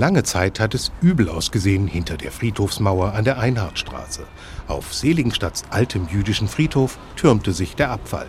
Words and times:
Lange 0.00 0.22
Zeit 0.22 0.60
hat 0.60 0.74
es 0.74 0.92
übel 1.02 1.28
ausgesehen 1.28 1.86
hinter 1.86 2.16
der 2.16 2.32
Friedhofsmauer 2.32 3.12
an 3.12 3.24
der 3.24 3.38
Einhardstraße. 3.38 4.22
Auf 4.66 4.94
Seligenstadts 4.94 5.64
altem 5.68 6.08
jüdischen 6.10 6.48
Friedhof 6.48 6.96
türmte 7.16 7.52
sich 7.52 7.76
der 7.76 7.90
Abfall. 7.90 8.26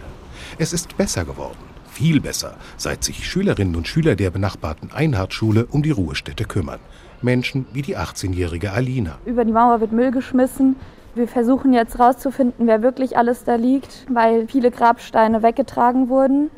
Es 0.57 0.73
ist 0.73 0.97
besser 0.97 1.23
geworden, 1.23 1.63
viel 1.89 2.19
besser, 2.19 2.57
seit 2.75 3.05
sich 3.05 3.25
Schülerinnen 3.25 3.77
und 3.77 3.87
Schüler 3.87 4.17
der 4.17 4.31
benachbarten 4.31 4.91
Einhardschule 4.91 5.65
um 5.71 5.81
die 5.81 5.91
Ruhestätte 5.91 6.43
kümmern. 6.43 6.81
Menschen 7.21 7.65
wie 7.71 7.83
die 7.83 7.97
18-jährige 7.97 8.73
Alina. 8.73 9.19
Über 9.23 9.45
die 9.45 9.53
Mauer 9.53 9.79
wird 9.79 9.93
Müll 9.93 10.11
geschmissen. 10.11 10.75
Wir 11.15 11.29
versuchen 11.29 11.71
jetzt 11.71 11.97
herauszufinden, 11.97 12.67
wer 12.67 12.81
wirklich 12.81 13.15
alles 13.15 13.45
da 13.45 13.55
liegt, 13.55 14.07
weil 14.09 14.45
viele 14.49 14.71
Grabsteine 14.71 15.41
weggetragen 15.41 16.09
wurden. 16.09 16.51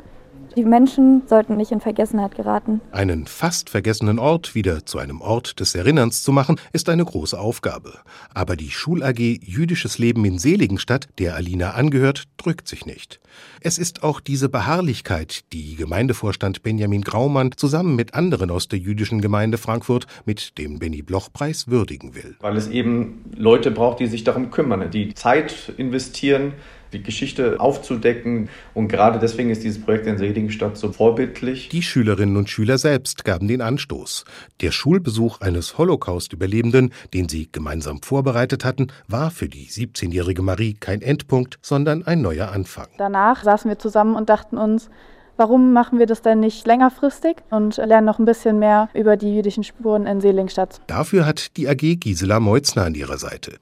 Die 0.56 0.64
Menschen 0.64 1.22
sollten 1.26 1.56
nicht 1.56 1.72
in 1.72 1.80
Vergessenheit 1.80 2.34
geraten. 2.34 2.80
Einen 2.92 3.26
fast 3.26 3.70
vergessenen 3.70 4.18
Ort 4.18 4.54
wieder 4.54 4.86
zu 4.86 4.98
einem 4.98 5.20
Ort 5.20 5.60
des 5.60 5.74
Erinnerns 5.74 6.22
zu 6.22 6.32
machen, 6.32 6.60
ist 6.72 6.88
eine 6.88 7.04
große 7.04 7.38
Aufgabe. 7.38 7.98
Aber 8.32 8.56
die 8.56 8.70
Schul-AG 8.70 9.18
Jüdisches 9.18 9.98
Leben 9.98 10.24
in 10.24 10.38
Seligenstadt, 10.38 11.08
der 11.18 11.34
Alina 11.34 11.72
angehört, 11.72 12.24
drückt 12.36 12.68
sich 12.68 12.86
nicht. 12.86 13.20
Es 13.60 13.78
ist 13.78 14.02
auch 14.02 14.20
diese 14.20 14.48
Beharrlichkeit, 14.48 15.52
die 15.52 15.76
Gemeindevorstand 15.76 16.62
Benjamin 16.62 17.02
Graumann 17.02 17.52
zusammen 17.56 17.96
mit 17.96 18.14
anderen 18.14 18.50
aus 18.50 18.68
der 18.68 18.78
jüdischen 18.78 19.20
Gemeinde 19.20 19.58
Frankfurt 19.58 20.06
mit 20.24 20.58
dem 20.58 20.78
Benny 20.78 21.02
Bloch 21.02 21.32
Preis 21.32 21.68
würdigen 21.68 22.14
will. 22.14 22.36
Weil 22.40 22.56
es 22.56 22.68
eben 22.68 23.24
Leute 23.36 23.70
braucht, 23.70 24.00
die 24.00 24.06
sich 24.06 24.24
darum 24.24 24.50
kümmern, 24.50 24.90
die 24.90 25.14
Zeit 25.14 25.72
investieren, 25.76 26.52
die 26.94 27.02
Geschichte 27.02 27.60
aufzudecken. 27.60 28.48
Und 28.72 28.88
gerade 28.88 29.18
deswegen 29.18 29.50
ist 29.50 29.64
dieses 29.64 29.82
Projekt 29.82 30.06
in 30.06 30.16
Seligenstadt 30.16 30.76
so 30.76 30.92
vorbildlich. 30.92 31.68
Die 31.68 31.82
Schülerinnen 31.82 32.36
und 32.36 32.48
Schüler 32.48 32.78
selbst 32.78 33.24
gaben 33.24 33.48
den 33.48 33.60
Anstoß. 33.60 34.24
Der 34.60 34.70
Schulbesuch 34.70 35.40
eines 35.40 35.76
Holocaust-Überlebenden, 35.76 36.92
den 37.12 37.28
sie 37.28 37.48
gemeinsam 37.50 38.00
vorbereitet 38.00 38.64
hatten, 38.64 38.88
war 39.08 39.30
für 39.30 39.48
die 39.48 39.66
17-jährige 39.66 40.42
Marie 40.42 40.74
kein 40.74 41.02
Endpunkt, 41.02 41.58
sondern 41.60 42.06
ein 42.06 42.22
neuer 42.22 42.52
Anfang. 42.52 42.86
Danach 42.96 43.42
saßen 43.42 43.68
wir 43.68 43.78
zusammen 43.78 44.14
und 44.14 44.28
dachten 44.30 44.56
uns, 44.56 44.88
Warum 45.36 45.72
machen 45.72 45.98
wir 45.98 46.06
das 46.06 46.22
denn 46.22 46.38
nicht 46.38 46.64
längerfristig 46.64 47.38
und 47.50 47.76
lernen 47.78 48.06
noch 48.06 48.20
ein 48.20 48.24
bisschen 48.24 48.60
mehr 48.60 48.88
über 48.94 49.16
die 49.16 49.34
jüdischen 49.34 49.64
Spuren 49.64 50.06
in 50.06 50.20
Seligenstadt? 50.20 50.80
Dafür 50.86 51.26
hat 51.26 51.56
die 51.56 51.68
AG 51.68 51.96
Gisela 51.98 52.38
Meutzner 52.38 52.84
an 52.84 52.94
ihrer 52.94 53.18
Seite. 53.18 53.58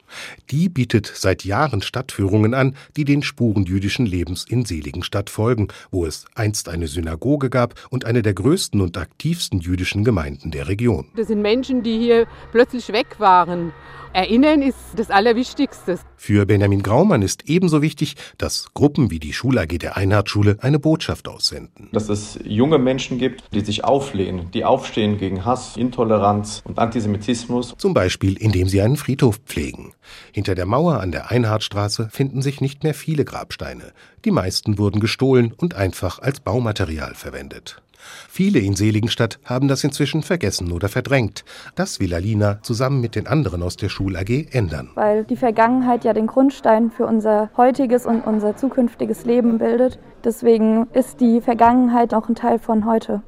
Die 0.51 0.69
bietet 0.69 1.11
seit 1.15 1.47
Jahren 1.47 1.81
Stadtführungen 1.81 2.53
an, 2.53 2.77
die 2.99 3.07
den 3.07 3.23
Spuren 3.23 3.65
jüdischen 3.65 4.05
Lebens 4.05 4.45
in 4.47 4.67
Seligenstadt 4.67 5.31
folgen, 5.31 5.69
wo 5.91 6.05
es 6.05 6.27
einst 6.35 6.69
eine 6.69 6.89
Synagoge 6.89 7.49
gab 7.49 7.75
und 7.89 8.05
eine 8.05 8.21
der 8.21 8.35
größten 8.35 8.83
und 8.83 8.99
aktivsten 8.99 9.61
jüdischen 9.61 10.05
Gemeinden 10.05 10.51
der 10.51 10.69
Region. 10.69 11.07
Das 11.17 11.29
sind 11.29 11.41
Menschen, 11.41 11.83
die 11.83 11.99
hier 11.99 12.27
plötzlich 12.51 12.93
weg 12.93 13.17
waren 13.19 13.73
Erinnern 14.15 14.61
ist 14.61 14.77
das 14.97 15.11
Allerwichtigste. 15.11 15.99
Für 16.17 16.45
Benjamin 16.45 16.83
Graumann 16.83 17.23
ist 17.23 17.49
ebenso 17.49 17.81
wichtig, 17.81 18.17
dass 18.37 18.75
Gruppen 18.75 19.11
wie 19.11 19.19
die 19.19 19.33
Schul 19.33 19.59
AG 19.59 19.79
der 19.79 19.97
Einhardschule 19.97 20.59
eine 20.61 20.79
Botschaft 20.79 21.29
aussenden. 21.29 21.89
Dass 21.93 22.11
es 22.11 22.39
junge 22.45 22.79
Menschen 22.79 23.17
gibt, 23.17 23.43
die 23.55 23.61
sich 23.61 23.85
auflehnen, 23.85 24.51
die 24.53 24.67
aufstehen 24.67 25.17
gegen 25.17 25.47
Hass, 25.47 25.79
Intoleranz 25.79 26.63
und 26.67 26.79
Antisemitismus. 26.79 27.75
Zum 27.79 27.95
Beispiel, 27.95 28.37
indem 28.37 28.69
sie 28.69 28.83
einen 28.83 28.97
Friedhof 28.97 29.39
pflegen. 29.47 29.95
Hinter 30.31 30.55
der 30.55 30.67
Mauer 30.67 31.01
an 31.01 31.11
der 31.11 31.31
Einhardstraße 31.31 32.11
finden 32.11 32.43
sich 32.43 32.61
nicht 32.61 32.85
mehr 32.85 32.95
viele 32.95 33.25
Grabsteine. 33.25 33.93
Die 34.27 34.31
meisten 34.31 34.77
wurden 34.77 35.01
gestohlen 35.01 35.55
und 35.57 35.75
einfach 35.75 36.19
als 36.19 36.41
Baumaterial 36.41 37.15
verwendet. 37.15 37.83
Viele 38.29 38.59
in 38.59 38.75
Seligenstadt 38.75 39.39
haben 39.45 39.69
das 39.69 39.85
inzwischen 39.85 40.23
vergessen 40.23 40.73
oder 40.73 40.89
verdrängt. 40.89 41.45
Das 41.75 42.01
will 42.01 42.15
Alina 42.15 42.59
zusammen 42.63 43.01
mit 43.01 43.15
den 43.15 43.27
anderen 43.27 43.63
aus 43.63 43.77
der 43.77 43.89
Schul 43.89 44.17
AG 44.17 44.49
ändern. 44.53 44.91
Weil 44.95 45.25
die 45.25 45.37
Vergangenheit 45.37 46.05
ja 46.05 46.13
den 46.13 46.27
Grundstein 46.27 46.91
für 46.91 47.07
unser 47.07 47.51
heutiges 47.57 48.07
und 48.07 48.23
unser 48.27 48.57
zukünftiges 48.57 49.25
Leben 49.25 49.59
bildet. 49.59 49.99
Deswegen 50.25 50.87
ist 50.93 51.21
die 51.21 51.41
Vergangenheit 51.41 52.15
auch 52.15 52.29
ein 52.29 52.35
Teil 52.35 52.59
von 52.59 52.87
heute. 52.87 53.23